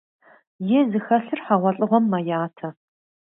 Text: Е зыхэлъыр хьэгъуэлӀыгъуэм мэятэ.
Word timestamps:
Е 0.77 0.79
зыхэлъыр 0.91 1.39
хьэгъуэлӀыгъуэм 1.45 2.05
мэятэ. 2.11 2.67